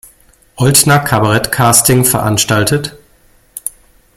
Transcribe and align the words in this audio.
Oltner 0.55 0.97
Kabarett-Casting 0.97 2.03
veranstaltet. 2.05 2.97